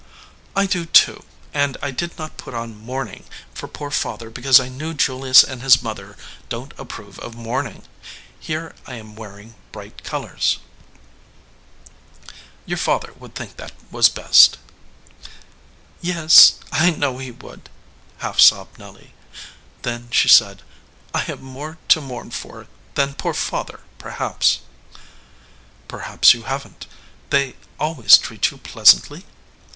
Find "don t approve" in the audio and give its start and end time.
6.49-7.19